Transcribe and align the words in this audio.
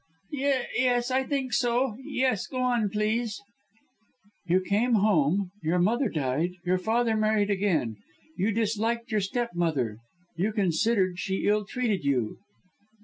"Yes 0.31 1.11
I 1.11 1.21
think 1.25 1.53
so. 1.53 1.95
Yes, 2.03 2.47
go 2.47 2.57
on, 2.57 2.89
please." 2.89 3.39
"You 4.47 4.59
came 4.59 4.95
home. 4.95 5.51
Your 5.61 5.77
mother 5.77 6.09
died. 6.09 6.53
Your 6.65 6.79
father 6.79 7.15
married 7.15 7.51
again. 7.51 7.97
You 8.35 8.51
disliked 8.51 9.11
your 9.11 9.21
stepmother 9.21 9.97
you 10.35 10.53
considered 10.53 11.19
she 11.19 11.45
ill 11.45 11.65
treated 11.65 12.03
you." 12.03 12.39